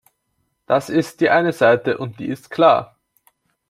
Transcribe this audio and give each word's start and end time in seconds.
Das 0.65 0.89
ist 0.89 1.21
die 1.21 1.29
eine 1.29 1.53
Seite, 1.53 1.99
und 1.99 2.19
die 2.19 2.25
ist 2.25 2.49
klar. 2.49 2.97